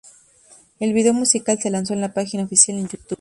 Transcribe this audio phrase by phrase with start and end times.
[0.79, 3.03] El vídeo musical se lanzó en la página oficial en Youtube.